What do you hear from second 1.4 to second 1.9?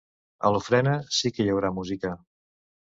hi haurà